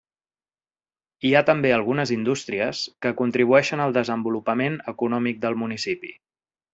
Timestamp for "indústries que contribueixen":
2.15-3.85